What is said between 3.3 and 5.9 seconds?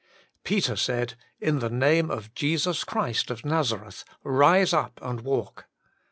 Nazareth, rise up and walk